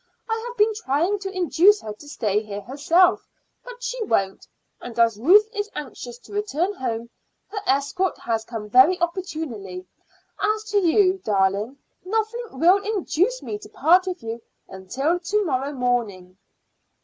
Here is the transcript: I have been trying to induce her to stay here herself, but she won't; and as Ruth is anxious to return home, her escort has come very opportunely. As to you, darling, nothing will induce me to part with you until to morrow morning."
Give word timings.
I 0.27 0.43
have 0.47 0.57
been 0.57 0.73
trying 0.73 1.19
to 1.19 1.29
induce 1.31 1.79
her 1.81 1.93
to 1.93 2.07
stay 2.09 2.41
here 2.41 2.61
herself, 2.61 3.27
but 3.63 3.83
she 3.83 4.03
won't; 4.03 4.47
and 4.81 4.97
as 4.97 5.19
Ruth 5.19 5.47
is 5.53 5.69
anxious 5.75 6.17
to 6.17 6.33
return 6.33 6.73
home, 6.73 7.07
her 7.49 7.59
escort 7.67 8.17
has 8.17 8.43
come 8.43 8.67
very 8.67 8.99
opportunely. 8.99 9.85
As 10.39 10.63
to 10.71 10.79
you, 10.79 11.19
darling, 11.23 11.77
nothing 12.03 12.45
will 12.53 12.83
induce 12.83 13.43
me 13.43 13.59
to 13.59 13.69
part 13.69 14.07
with 14.07 14.23
you 14.23 14.41
until 14.67 15.19
to 15.19 15.45
morrow 15.45 15.71
morning." 15.71 16.35